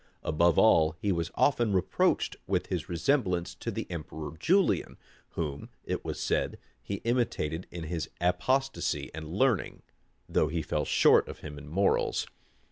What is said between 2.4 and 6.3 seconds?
with his resemblance to the emperor Julian, whom, it was